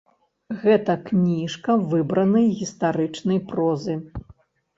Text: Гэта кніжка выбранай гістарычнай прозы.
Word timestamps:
Гэта 0.61 0.95
кніжка 1.09 1.75
выбранай 1.91 2.49
гістарычнай 2.63 3.39
прозы. 3.53 3.95